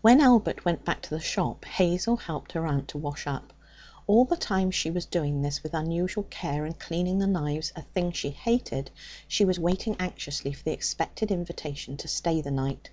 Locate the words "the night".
12.40-12.88